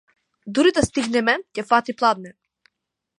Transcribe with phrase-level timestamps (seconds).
[0.57, 2.33] Дури да стигнеме ќе фати пладне.